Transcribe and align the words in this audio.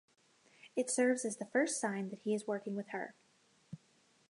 It 0.75 0.89
serves 0.89 1.25
as 1.25 1.37
the 1.37 1.45
first 1.45 1.79
sign 1.79 2.09
that 2.09 2.21
he 2.23 2.33
is 2.33 2.47
working 2.47 2.75
with 2.75 2.87
her. 2.87 3.13